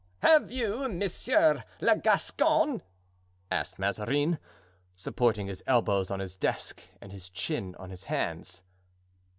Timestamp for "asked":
3.51-3.77